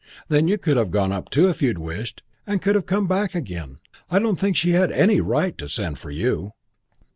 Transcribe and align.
Then 0.29 0.47
you 0.47 0.57
could 0.57 0.77
have 0.77 0.89
gone 0.89 1.11
up 1.11 1.29
too 1.29 1.47
if 1.47 1.61
you'd 1.61 1.77
wished 1.77 2.23
and 2.47 2.59
could 2.59 2.73
have 2.73 2.87
come 2.87 3.05
back 3.05 3.35
again. 3.35 3.77
I 4.09 4.17
don't 4.17 4.39
think 4.39 4.55
she 4.55 4.71
had 4.71 4.91
any 4.91 5.21
right 5.21 5.55
to 5.59 5.67
send 5.69 5.99
for 5.99 6.09
you." 6.09 6.53